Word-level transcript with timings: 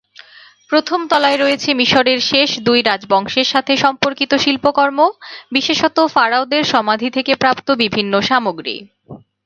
প্রথম 0.69 0.99
তলায় 1.07 1.37
রয়েছে 1.37 1.69
মিশরের 1.73 2.19
শেষ 2.21 2.49
দুই 2.59 2.79
রাজবংশের 2.81 3.47
সাথে 3.47 3.73
সম্পর্কিত 3.77 4.31
শিল্পকর্ম 4.35 4.99
বিশেষত 5.51 5.97
ফারাওদের 6.07 6.63
সমাধি 6.73 7.09
থেকে 7.09 7.31
প্রাপ্ত 7.35 7.67
বিভিন্ন 7.83 8.13
সামগ্রী। 8.21 8.75